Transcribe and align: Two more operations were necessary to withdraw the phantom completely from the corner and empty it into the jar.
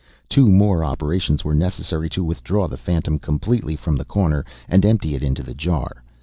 Two 0.27 0.49
more 0.51 0.83
operations 0.83 1.45
were 1.45 1.53
necessary 1.53 2.09
to 2.09 2.23
withdraw 2.23 2.67
the 2.67 2.75
phantom 2.75 3.19
completely 3.19 3.75
from 3.75 3.95
the 3.97 4.03
corner 4.03 4.43
and 4.67 4.83
empty 4.83 5.13
it 5.13 5.21
into 5.21 5.43
the 5.43 5.53
jar. 5.53 6.01